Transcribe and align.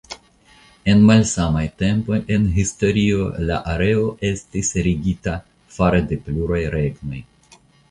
En 0.93 1.01
malsamaj 1.09 1.65
tempoj 1.81 2.17
en 2.37 2.47
historio 2.55 3.27
la 3.51 3.59
areo 3.75 4.09
estis 4.33 4.73
regita 4.89 5.37
fare 5.79 6.03
de 6.11 6.21
pluraj 6.27 6.65
regnoj. 6.81 7.25